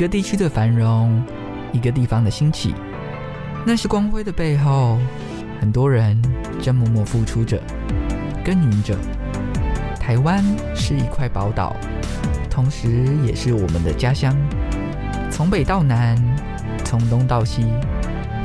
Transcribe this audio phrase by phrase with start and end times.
[0.00, 1.22] 一个地区的繁荣，
[1.74, 2.74] 一个地方的兴起，
[3.66, 4.98] 那是光辉的背后，
[5.60, 6.18] 很多人
[6.58, 7.60] 正默默付出着、
[8.42, 8.96] 耕耘着。
[10.00, 10.42] 台湾
[10.74, 11.76] 是一块宝岛，
[12.48, 14.34] 同时也是我们的家乡。
[15.30, 16.16] 从北到南，
[16.82, 17.66] 从东到西，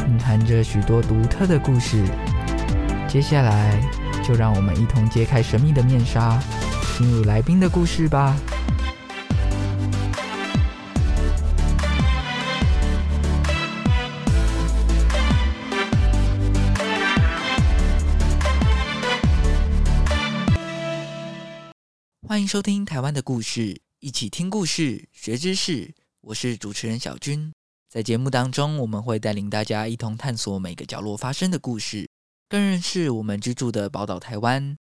[0.09, 2.03] 蕴含着许多独特的故事。
[3.07, 3.79] 接下来，
[4.21, 6.37] 就让我们一同揭开神秘的面纱，
[6.97, 8.35] 进入来宾的故事吧。
[22.35, 25.95] 欢迎收听台湾的故事，一起听故事、学知识。
[26.19, 27.49] 我是主持人小军。
[27.87, 32.09] 在节目当中，我们会带领大家一同探索每个角落发生的故事，
[32.49, 34.75] 更认识我们居住的宝岛台湾。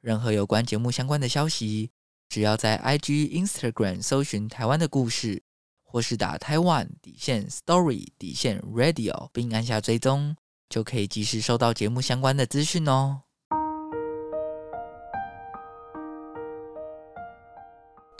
[0.00, 1.90] 任何有关节目相关的消息，
[2.28, 5.42] 只要在 IG、Instagram 搜寻台湾的故事，
[5.82, 10.36] 或是打台湾底线 Story 底线 Radio，并按下追踪，
[10.68, 13.22] 就可以及时收到节目相关的资讯哦。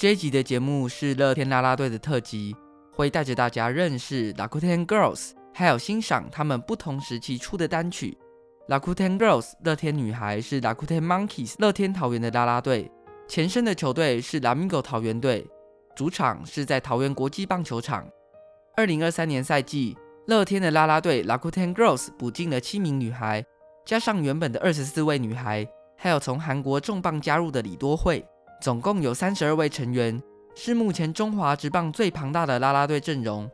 [0.02, 2.56] 这一集的节目是乐天啦啦队的特辑，
[2.92, 8.18] 会带着大家认识 Rakuten Girls，还有欣赏他们不同时期出的单曲。
[8.66, 12.90] Rakuten Girls 乐天女孩是 Rakuten Monkeys 乐天桃园的啦啦队，
[13.28, 15.46] 前身的球队是 Lamigo 桃园队，
[15.94, 18.04] 主场是在桃园国际棒球场。
[18.76, 23.44] 二零二三年赛季，乐天的啦啦队 Rakuten Girls 补进了七名女孩，
[23.86, 25.64] 加上原本的二十四位女孩，
[25.96, 28.26] 还有从韩国重磅加入的李多慧。
[28.62, 30.22] 总共有三十二位成员，
[30.54, 33.50] 是目前中华职棒最庞大的啦啦队阵容。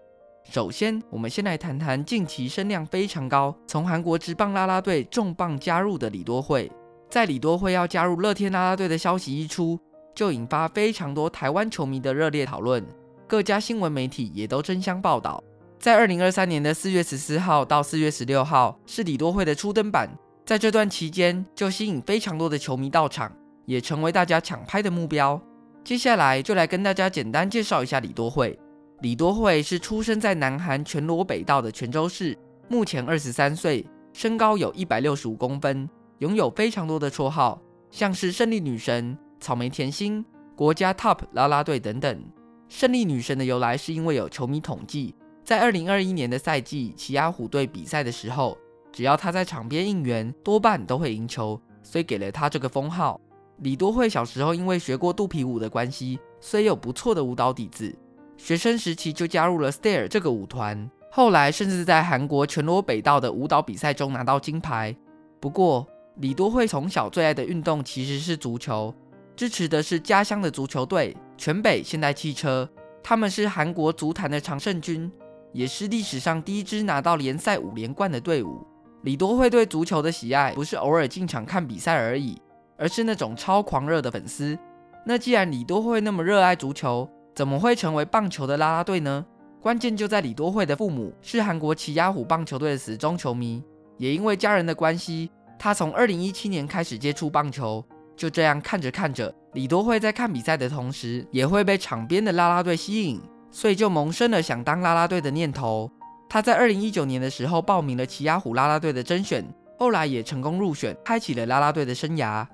[0.52, 6.70] 首先，我们先来谈谈近期声量非常高，从韩国职棒啦啦队重磅加入的李多慧。
[7.08, 9.80] 在李多慧要加入乐天啦啦队的消息一出，
[10.14, 12.86] 就引发非常多台湾球迷的热烈讨论，
[13.26, 15.42] 各家新闻媒体也都争相报道。
[15.78, 20.10] 在二零二三年的四月十四号到四月十六号是李多慧的初登板，
[20.44, 23.32] 在这段期间就吸引非常多的球迷到场。
[23.68, 25.38] 也成为大家抢拍的目标。
[25.84, 28.58] 接下来就来跟大家简单介绍一下李多慧。
[29.02, 32.34] 李多慧是出生在南韩全罗北道的全州市，
[32.66, 35.86] 目前二十三岁，身高有一百六十五公分，
[36.20, 40.24] 拥有非常多的绰号，像是胜利女神、草莓甜心、
[40.56, 42.24] 国家 Top 啦啦队等等。
[42.70, 45.14] 胜利女神的由来是因为有球迷统计，
[45.44, 48.56] 在二零二一年的赛季，奇亚虎队比赛的时候，
[48.90, 53.20] 只要她在场边应援，多半都会赢球，所以给了她这个封号。
[53.60, 57.92] 李多慧小时候因为学过肚皮舞的关系，虽有不错的舞蹈底子，
[58.36, 64.94] 学生时期就加入了 Stair 这个舞团，后来甚至在韩国全罗北道的舞蹈比赛中拿到金牌。
[65.40, 65.84] 不过，
[66.18, 68.94] 李多慧从小最爱的运动其实是足球，
[69.34, 72.68] 支持的是家乡的足球队全北现代汽车，
[73.02, 75.10] 他们是韩国足坛的常胜军，
[75.52, 78.64] 也是历史上第一支拿到联赛五连冠的队伍。
[79.02, 82.40] 李多慧对足球的喜爱不是偶尔进场看比赛而已。
[82.78, 84.58] 而是那种超狂热的粉丝。
[85.04, 89.26] 那既然李多慧那么热爱足球，怎么会成为棒球的啦啦队呢？
[89.60, 93.62] 关键就在李多慧的父母是韩国奇亚虎棒球队的死忠球迷，
[93.96, 97.84] 也因为家人的关系，他从2017年开始接触棒球。
[98.16, 103.20] 就这样看着看着，李多慧在看比赛的同时，也会被场边的啦啦队吸引，
[103.50, 105.88] 所以就萌生了想当啦啦队的念头。
[106.28, 109.44] 他在2019年的时候报名了奇亚虎啦啦队的甄选，
[109.78, 112.44] 后来也成功入选，开启了啦啦队的生涯。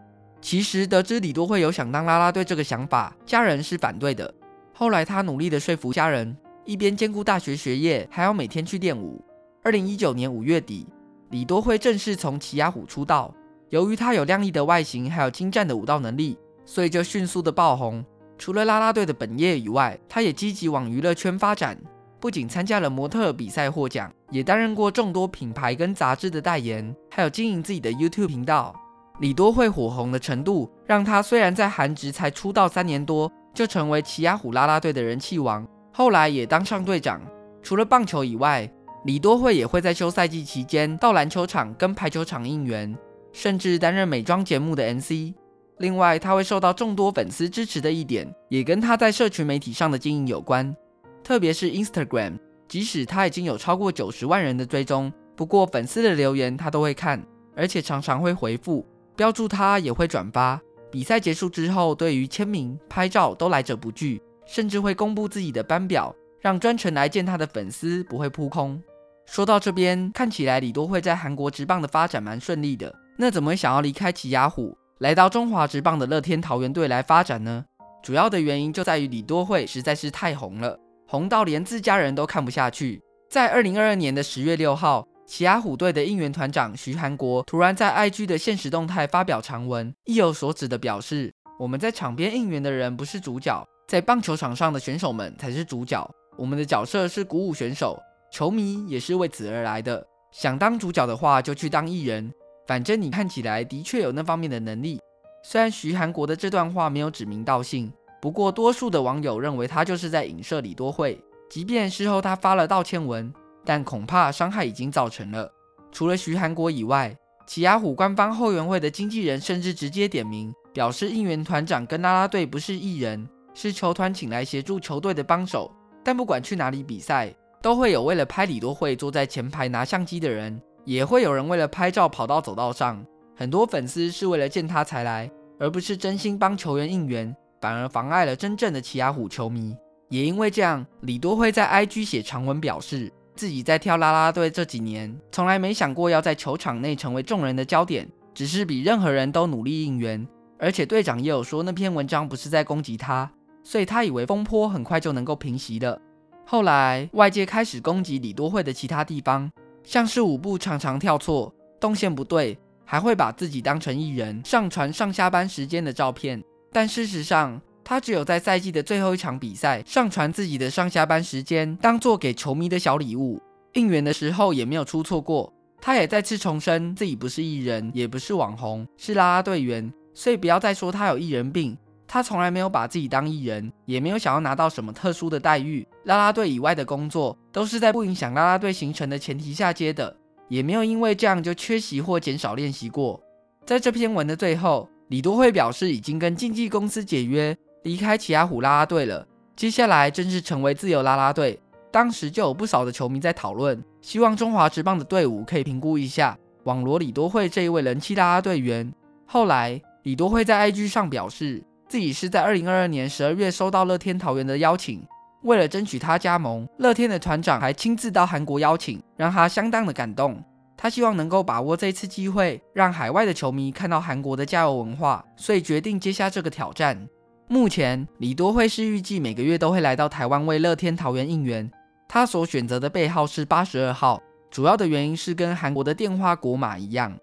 [0.44, 4.30] 其实得知李多慧有想当啦啦队这个想法，家人是反对的。
[4.74, 6.36] 后来他努力的说服家人，
[6.66, 9.24] 一边兼顾大学学业，还要每天去练舞。
[9.62, 10.86] 二零一九年五月底，
[11.30, 13.34] 李多慧正式从奇亚虎出道。
[13.70, 16.36] 由于她有亮丽的外形，还有精湛的舞蹈能力，
[16.66, 18.04] 所以就迅速的爆红。
[18.36, 21.74] 除了啦啦队的本业以外，她也积极往娱乐圈发展，
[22.20, 28.78] 不仅参加了模特比赛获奖，也担任过众多品牌跟杂志的代言，还有经营自己的 YouTube 频道。
[29.20, 37.20] 李多慧火红的程度，让他虽然在韩职才出道三年多，就成为奇亚虎啦啦队的人气王，后来也当上队长。
[37.62, 38.68] 除了棒球以外，
[39.04, 42.92] 李多慧也会在休赛季期间到篮球场跟排球场应援，
[43.32, 45.32] 甚至担任美妆节目的 MC。
[45.78, 50.74] 另外，他会受到众多粉丝支持的一点，也跟他在社群媒体上的经营有关，
[51.22, 52.38] 特别是 Instagram。
[52.66, 57.24] 即使他已经有超过九十万人的追踪，不过粉丝的留言他都会看，
[57.54, 58.84] 而且常常会回复，
[59.16, 60.60] 标注他也会转发。
[60.90, 68.80] 比赛结束之后，对于签名、拍照都来者不拒，甚至会公布自己的班表，让专程来见他的粉丝不会扑空。
[69.26, 77.64] 说到这边，看起来李多慧在韩国职棒的发展蛮顺利的，那怎么会想要离开奇亚虎，来到中华职棒的乐天桃园队来发展呢？
[78.02, 80.78] 主要的原因就在于李多慧实在是太红了，
[81.08, 83.02] 红到连自家人都看不下去。
[83.30, 97.98] 在二零二二年的十月六号，奇亚虎队的应援团长徐韩国突然在 IG 的限时动态发表长文，意有所指的表示：我们在场边应援的人不是主角，在棒球场上的选手们才是主角，我们的角色是鼓舞选手。
[98.30, 102.30] 球迷也是为此而来的，想当主角的话就去当艺人，
[102.66, 105.00] 反正你看起来的确有那方面的能力。
[105.42, 107.90] 虽然徐韩国的这段话没有指名道姓，
[108.20, 111.18] 不过多数的网友认为他就是在影射李多慧。
[111.48, 113.32] 即便事后他发了道歉文，
[113.64, 115.50] 但恐怕伤害已经造成了。
[115.90, 117.16] 除了徐韩国以外，
[117.46, 125.70] 奇亚虎官方后援会的经纪人甚至直接点名，表示应援团长跟啦啦队不是艺人，是球团请来协助球队的帮手。
[126.02, 133.04] 但不管去哪里比赛，都会有为了拍李多慧坐在前排拿相机的人，也会有人为了拍照跑到走道上。
[133.36, 139.76] 很多粉丝是为了见他才来，而不是真心帮球员应援，反而妨碍了真正的奇亚虎球迷。
[140.08, 150.26] 也因为这样，李多慧在 IG 写长文表示，自己在跳啦啦队这几年，从来没想过要在球场内成为众人的焦点，只是比任何人都努力应援。
[150.58, 153.30] 而且队长也有说，那篇文章不是在攻击他，
[153.62, 156.00] 所以他以为风波很快就能够平息了。
[156.46, 159.50] 后来，外界开始攻击李多慧的其他地方，
[159.82, 166.42] 像是舞步常常跳错、动线不对，还会把自己当成艺人上传上下班时间的照片。
[166.72, 173.40] 但事实上，他只有在赛季的最后一场比赛上传自己的上下班时间，当做给球迷的小礼物。
[173.74, 175.52] 应援的时候也没有出错过。
[175.80, 181.76] 他也再次重申自己不是艺人，也不是网红，是啦啦队员，所以不要再说他有艺人病。
[182.06, 185.86] 他从来没有把自己当艺人，也没有想要拿到什么特殊的待遇。
[186.04, 190.16] 啦啦队以外的工作都是在不影响啦啦队行程的前提下接的，
[190.48, 193.20] 也没有因为这样就缺席或减少练习过。
[193.66, 199.26] 在这篇文的最后，李多慧表示已经跟经纪公司解约，离开奇亚虎啦啦队了。
[199.56, 201.58] 接下来正式成为自由啦啦队。
[201.92, 208.92] 当时就有不少的球迷在讨论，希望中华职棒的队伍可以评估一下网罗李多慧这一位人气啦啦队员。
[209.24, 211.62] 后来，李多慧在 IG 上表示。
[211.86, 215.06] 自己是在二零二二年十二月收到乐天桃园的邀请，
[215.42, 220.42] 为了争取他加盟，乐天的团长还亲自到韩国邀请，让他相当的感动。
[220.76, 227.06] 他希望能够把握这次机会，让海外的球迷看到韩国的加油文化，所以决定接下这个挑战。
[227.54, 231.70] 目前李多慧是预计每个月都会来到台湾为乐天桃园应援，
[232.08, 234.20] 他所选择的背号是八十二号，
[234.50, 237.16] 主要的原因是跟韩国的电话国码一样。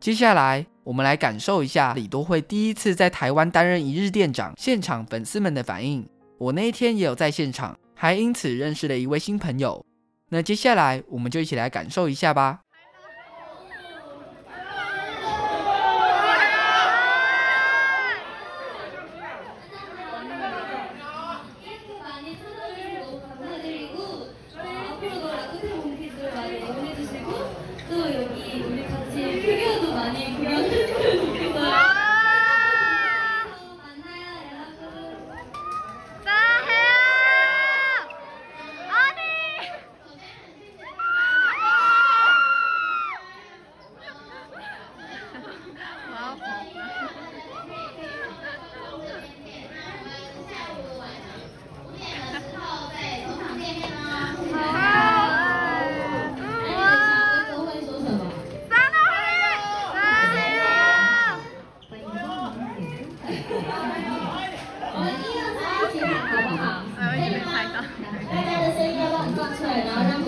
[0.00, 0.66] 接下来。
[0.82, 6.08] 我们来感受一下李多慧第一次在台湾担任一日店长，现场粉丝们的反应。
[6.38, 9.84] 我那一天也有在现场，还因此认识了一位新朋友。
[10.28, 12.60] 那接下来我们就一起来感受一下吧。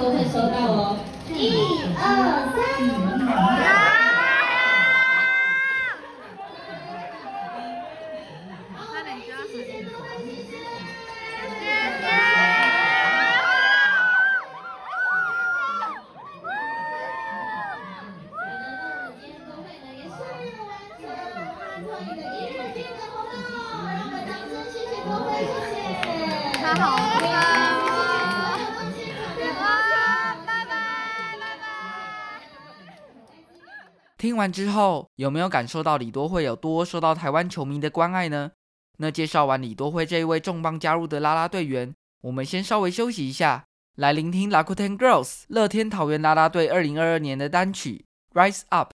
[0.09, 0.97] 都会收到哦。
[1.29, 1.53] 一
[1.95, 3.88] 二三，好。
[34.39, 38.53] 完之后，有没有感受到李多慧有多受到台湾球迷的关爱呢？
[38.97, 43.67] 那介绍完李多慧这一位重磅加入的啦啦队员，我们先稍微休息一下，
[43.97, 48.05] 来聆听 Lakuten Girls 乐天桃园啦啦队二零二二年的单曲
[48.41, 48.89] 《Rise Up》。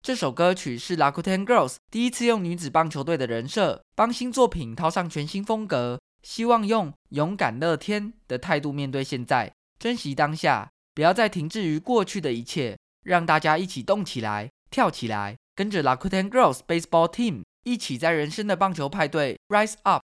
[0.00, 14.48] 这首歌曲是 Lakuten Girls 第一次用女子棒球队的人设，帮新作品套上全新风格，希望用勇敢乐天的态度面对现在，珍惜当下，不要再停滞于过去的一切，让大家一起动起来。
[14.70, 20.02] 跳起来，跟着 Lakuten Girls Baseball Team 一起在人生的棒球派对 Rise Up。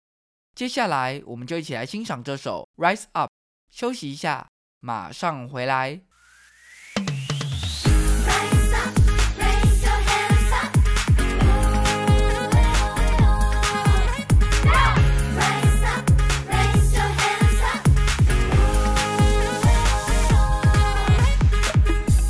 [0.55, 3.29] 接下来，我们就一起来欣赏这首 Rise Up。
[3.71, 4.47] 休息一下，
[4.79, 6.01] 马上回来。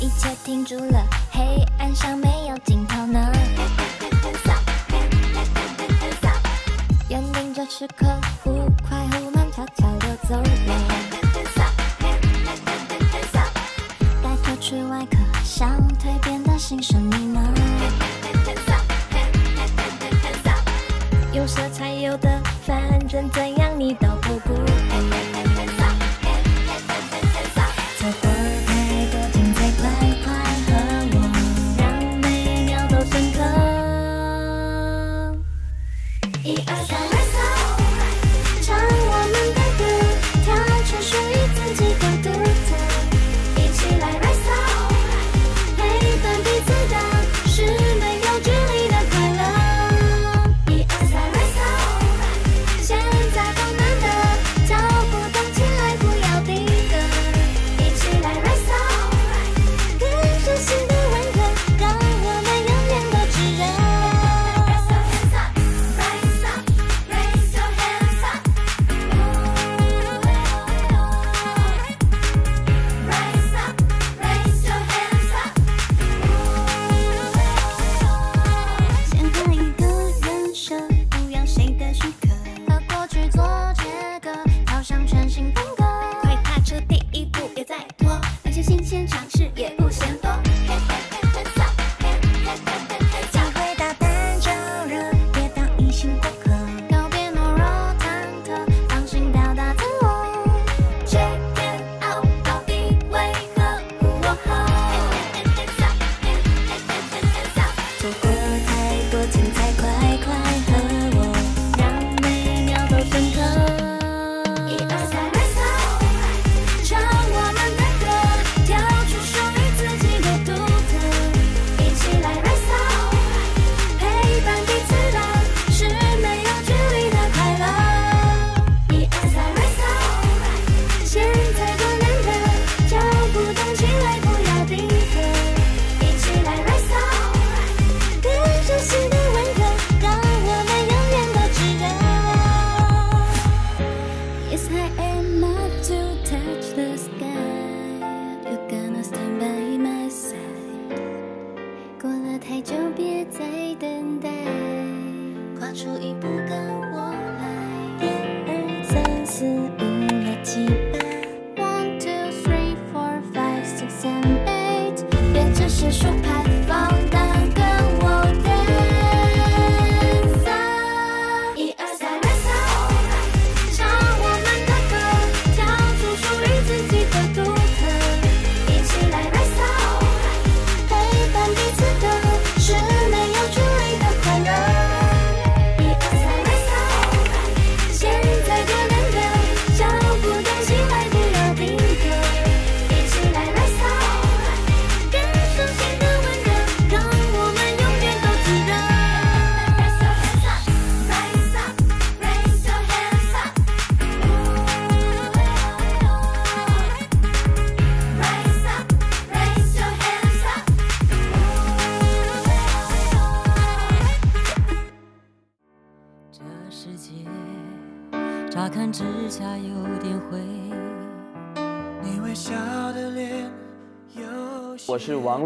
[0.00, 0.95] 一切停住了。
[7.66, 8.06] 约定这时刻，
[8.44, 10.48] 忽快忽慢，悄悄溜走了。
[14.22, 17.40] 该脱去外壳，想蜕变的新生命呢？
[21.32, 24.06] 有色彩有的，反正怎样你都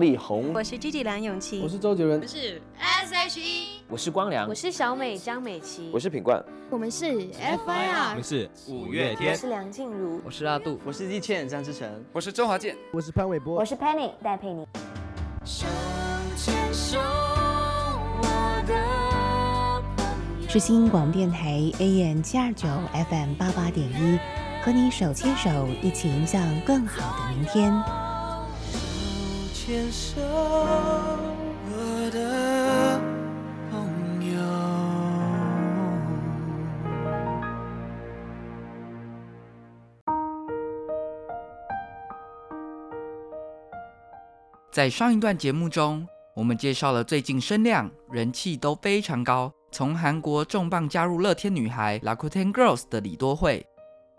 [0.01, 3.83] 王力宏，我是 Gigi 梁咏琪，我是周杰伦，我是 S.H.E。
[3.87, 14.67] 我是光良，我是小美张美琪，我是品冠，我们是 FIR，我们是五月天，我是梁静茹，我是阿杜，我是易倩张志成，我是周华健，我是潘玮柏，我是 Penny 戴佩妮。
[15.45, 15.67] 手
[16.35, 16.99] 牵手，
[18.23, 22.67] 我的世新广播电台 AM 七二九
[23.11, 24.19] FM 八八点一，
[24.65, 27.71] 和你手牵手，一起迎向更好的明天。
[29.67, 32.99] 牵手，我的
[33.71, 34.41] 朋友。
[44.73, 53.67] 在上一段节目中，我们介绍了最近声量、人气都非常高，从韩国重磅加入乐天女孩 （Lakuten Girls） 的李多慧。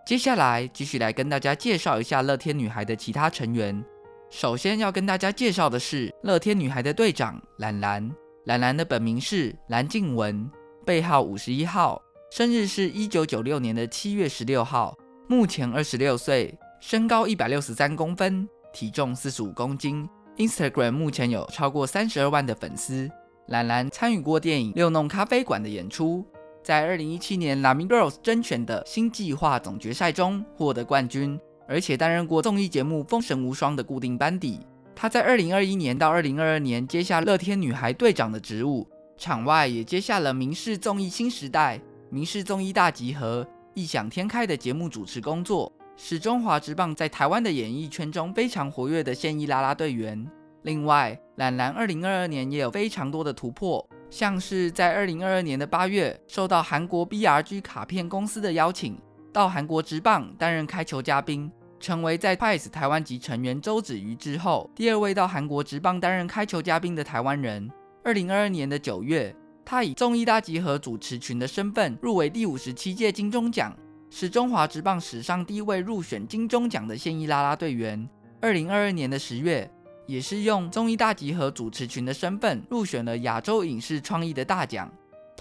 [0.06, 3.84] 接下来继续来跟大家介绍一下乐天女孩的其他成员。
[4.32, 8.10] 首先要跟大家介绍的是乐天女孩的队长兰兰。
[8.46, 10.50] 兰兰的本名是蓝静雯，
[10.86, 14.98] 背号五十一号，生日是一九九六年的七月十六号，
[15.28, 20.08] 目前二十六岁，身高一百六十三公分，体重四十五公斤。
[20.38, 23.12] Instagram 目前有超过三十二万的粉丝。
[23.48, 26.26] 兰兰参与过电影《六弄咖啡馆》的演出，
[26.64, 31.38] 在二零一七年 Lamy Girls 甄选的新计划总决赛中获得冠军。
[31.72, 34.60] 而且担任过综艺节目《风神无双》的固定班底。
[34.94, 38.86] 她在二零二一年到二零二二年接下乐天女孩队长的职务，
[39.18, 50.30] 场外也接下了明视综艺新时代、明视综艺大集合、异想天开的节目主持工作，是中华职棒在台湾的演艺圈中非常活跃的现役啦啦队员。
[50.64, 59.00] 另外，兰兰二零二二年也有非常多的突破，像是在二零二二年的八月，受到韩国 BRG 卡片公司的邀请，
[59.34, 61.52] 到韩国职棒担任开球嘉宾。
[61.82, 67.70] 成为在 TWICE 台湾籍成员周子瑜之后，第二位到韩国职棒担任开球嘉宾的台湾人。
[68.04, 69.36] 二零二二年的九月，
[69.66, 73.76] 他以综艺大集合主持群的身份入围第五十七届金钟奖，
[74.10, 78.08] 是中华职棒史上第一位入选金钟奖的现役啦啦队员。
[78.40, 79.70] 二零二二年的十月，
[80.06, 84.92] 也是用综艺大集合主持群的身份入选了亚洲影视创意的大奖。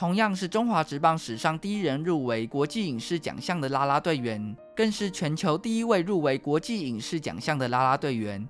[0.01, 8.49] 同样是中华职棒史上第一人入围国际影视奖项的啦啦队员，更是全球第一位入围国际影视奖项的啦啦队员。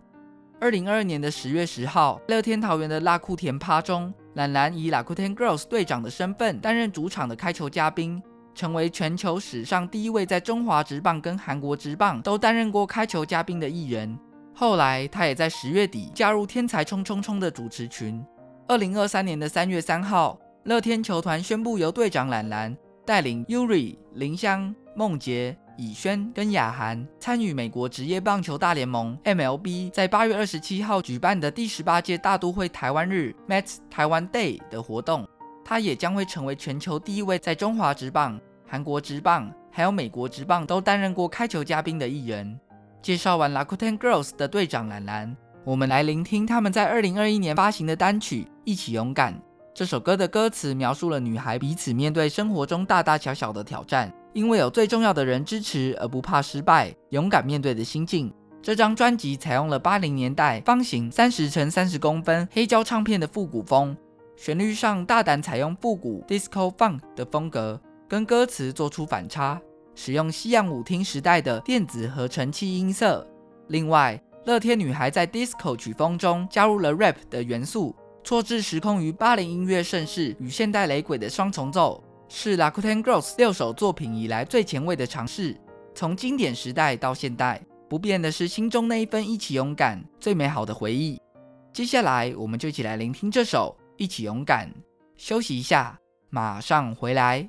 [0.60, 8.22] 二零二二年的十月十号，乐天桃园的辣酷甜趴中，兰兰以 Rakuten Girls 队长的身份担任主场的开球嘉宾，
[8.54, 14.16] 成为全球史上第一位在中华职棒跟韩国职棒都担任过开球嘉宾的艺人。
[14.54, 18.24] 后来，他也在十月底加入天才冲冲冲的主持群。
[18.68, 20.38] 二零二三年的三月三号。
[20.70, 35.26] 乐天球团宣布，由队长兰兰带领 Yuri、林香、梦洁、以轩跟雅涵参与美国职业棒球大联盟 MLB 在八月二十七号举办的第十八届大都会台湾日 Mets 台湾 Day 的活动。
[35.64, 42.56] 他也将会成为全球第一位在中华职棒、韩国职棒还有美国职棒都担任过开球嘉宾的艺人。
[43.02, 49.34] 介绍完 Lakuten Girls 的队长兰兰，我们来聆听他们在二零二一年发行的单曲《一起勇敢》。
[49.72, 58.32] 这首歌的歌词描述了女孩彼此面对生活中大大小小的挑战，因为有最重要的人支持而不怕失败，勇敢面对的心境。
[58.60, 63.96] 这张专辑采用了八零年代方形三十乘三十公分黑胶唱片的复古风，
[64.36, 69.58] 旋律上大胆采用复古 disco funk 的风格，跟歌词做出反差，
[69.94, 73.26] 使用西洋舞厅时代的电子合成器音色。
[73.68, 77.94] 另外，乐天女孩在 disco 曲风中加入了 rap 的元素。
[78.22, 85.56] 错置时空于巴黎音乐盛世与现代雷鬼的双重奏，是 Lakuten Girls 六首作品以来最前卫的尝试。
[85.94, 91.20] 从经典时代到现代，不变的是心中那一份一起勇敢，最美好的回忆。
[91.72, 94.68] 接下来，我们就一起来聆听这首《一起勇敢》。
[95.16, 97.48] 休息一下，马上回来。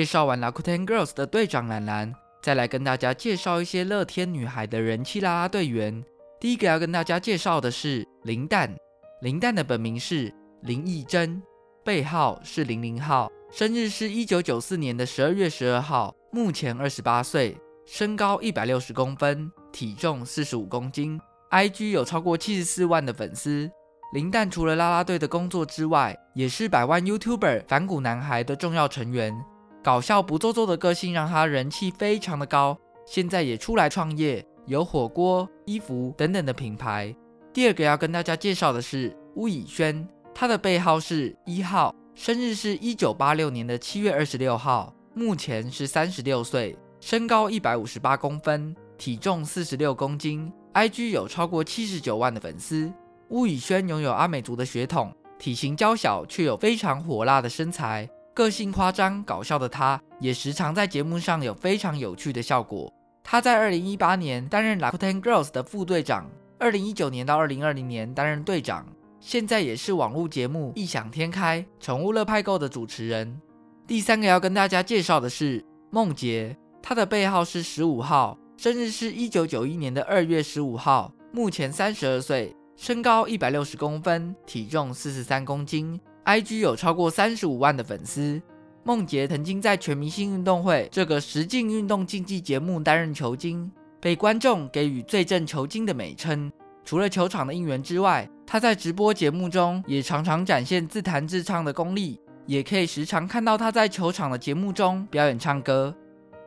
[0.00, 2.10] 介绍完 Rakuten Girls 的队长蓝蓝，
[2.42, 6.02] 再来跟大家介绍一些乐天女孩的人气啦啦队员。
[6.40, 8.74] 第一个要跟大家介绍的是林蛋，
[9.20, 11.42] 林蛋的本名是林义珍，
[11.84, 23.70] 背号是零零号，生日是一九九四年的十二月十二号，目前二十八岁，身高一百六十公分，体重四十五公斤，IG 有超过七十四万的粉丝。
[24.14, 29.38] 林蛋除了啦啦队的工作之外，也是百万 YouTuber 反骨男孩的重要成员，
[29.82, 34.44] 搞笑不做作的个性让他人气非常的高，现在也出来创业。
[34.66, 37.12] 有火锅、衣服等等的品牌。
[37.52, 52.92] 第二个要跟大家介绍的是巫以轩，他的背号是一号，生日是一九八六年的七月二十六号，目前是三十六岁，身高一百五十八公分，体重四十六公斤，IG 有超过七十九万的粉丝。
[53.30, 58.08] 巫以轩拥有阿美族的血统，体型娇小却有非常火辣的身材，
[58.40, 62.90] 个性夸张搞笑的他，也时常在节目上有非常有趣的效果。
[63.22, 66.26] 他在二零一八年担任 Rakuten Girls 的副队长，
[66.58, 68.86] 二零一九年到二零二零年担任队长，
[69.20, 73.38] 现在也是网络节目《异想天开》宠物乐派购的主持人。
[73.86, 86.00] 第三个要跟大家介绍的是梦洁，他的背号是十五号，生日是一九九一年的二月十五号，目前三十二岁，身高一百六十公分，体重四十三公斤
[86.30, 88.40] ，IG 有超过三十五万的粉丝。
[88.84, 96.50] 梦洁曾经在《全明星运动会》这个实境运动竞技节目担任球精，被观众给予“最正球精”的美称。
[96.84, 105.94] 除了球场的应援之外，他在直播节目中也常常展现自弹自唱的功力，也可以时常看到他在球场的节目中表演唱歌。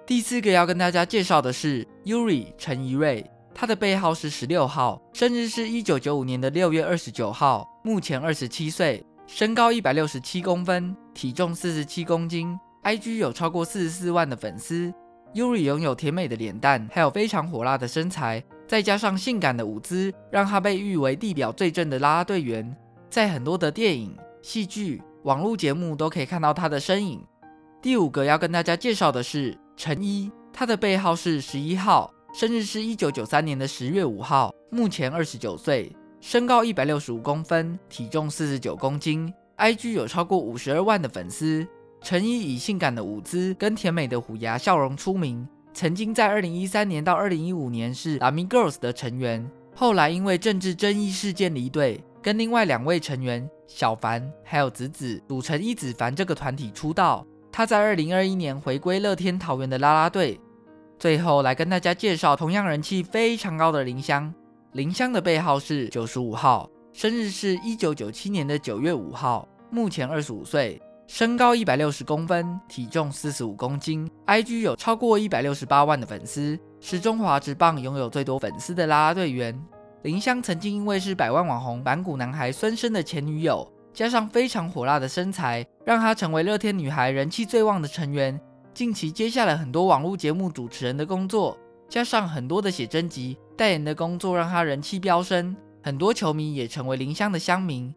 [0.05, 9.05] 第四个要跟大家介绍的是 Yuri 陈怡瑞，他的背号是十六号，生日是一九九五年的六月二十九号，目前二十七岁。
[9.25, 14.93] 身高一百六十七公分，体重四十七公斤，IG 有超过四十四万的粉丝。
[15.33, 22.75] Yuri 拥有甜美的脸蛋，还有非常火辣的身材，再加上性感的舞姿，让她被誉为地表最正的啦啦队员。
[23.09, 27.19] 在很多的电影、戏剧、网络节目都可以看到她的身影。
[27.81, 35.91] 第五个要跟大家介绍的是陈一，他的背号是十一号，生日是一九九三年的十月五号，目前二十九岁。
[36.25, 41.67] 身高一百六十五公分，体重四十九公斤，IG 有超过五十二万的粉丝。
[42.01, 57.27] 陈怡以性感的舞姿跟甜美的虎牙笑容出名，曾经在二零一三年到二零一五年是 Lami Girls 的成员，后来因为政治争议事件离队，跟另外两位成员小凡还有子子组成一子凡这个团体出道。
[57.51, 60.39] 他在二零二一年回归乐天桃园的啦啦队。
[60.97, 64.33] 最后来跟大家介绍同样人气非常高的林香。
[64.73, 79.55] 林香的背号是九十五号，生日是一九九七年的九月五号，目前二十五岁，身高一百六十公分，体重四十五公斤，IG 有超过一百六十八万的粉丝，是中华职棒拥有最多粉丝的啦啦队员。
[80.01, 88.41] 林香曾经因为是百万网红反骨男孩孙生的前女友，加上非常火辣的身材，让她成为乐天女孩人气最旺的成员。
[88.73, 91.55] 近期接下了很多网络节目主持人的工作。
[91.93, 97.93] 加上很多的写真集代言的工作，让他人气飙升，很多球迷也成为林香的乡民。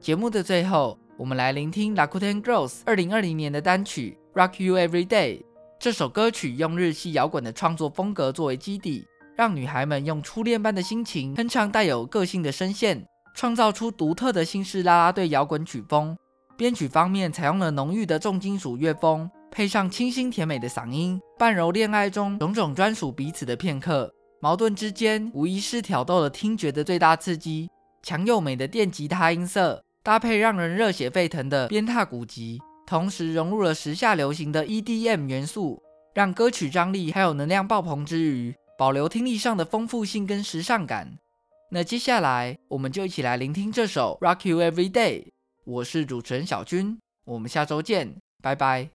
[0.00, 5.40] 节目的最后，我们来聆听 Lakuten Girls 二零二零年的单曲《Rock You Every Day》。
[5.78, 9.04] 这首歌曲用日系摇滚的创作风格作为基底，
[9.36, 16.16] 让女孩们用初恋般的心情哼唱带有个性的声线，创造出独特的新式啦啦队摇滚曲风。
[16.56, 19.30] 编曲方面采用了浓郁的重金属乐风。
[19.54, 27.70] 配上清新甜美的嗓音，半柔恋爱中种种专属彼此的片刻，矛盾之间无疑是挑逗了听觉的最大刺激。
[28.02, 35.80] 强又美的电吉他音色，搭配让人热血沸腾的鞭挞鼓击，同时融入了时下流行的 EDM 元素，
[36.14, 41.16] 让歌曲张力还有能量爆棚之余，保留听力上的丰富性跟时尚感。
[41.70, 45.26] 那接下来我们就一起来聆听这首 Rock You Every Day。
[45.64, 48.93] 我是主持人小军，我们下周见，拜拜。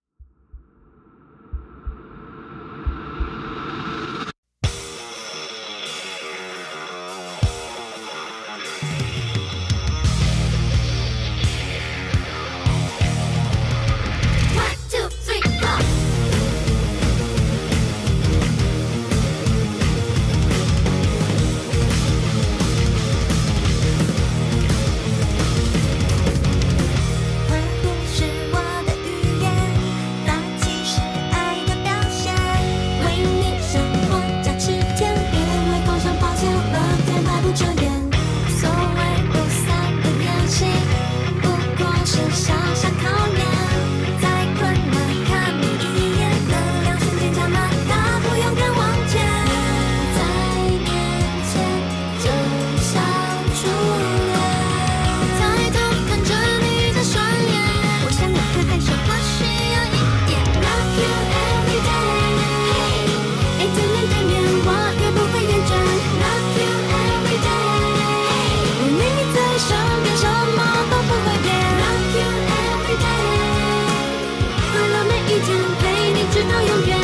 [75.40, 76.97] 天陪你，直到永远。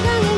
[0.00, 0.31] 快乐